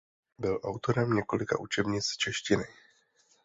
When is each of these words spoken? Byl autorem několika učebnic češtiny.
Byl 0.39 0.59
autorem 0.63 1.13
několika 1.13 1.59
učebnic 1.59 2.05
češtiny. 2.17 2.63